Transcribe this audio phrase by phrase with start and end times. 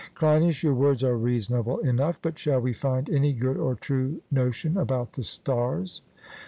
[0.15, 4.75] CLEINIAS: Your words are reasonable enough; but shall we find any good or true notion
[4.75, 6.01] about the stars?